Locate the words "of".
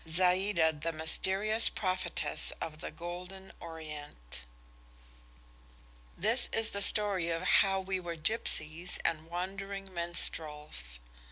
2.59-2.79, 7.29-7.43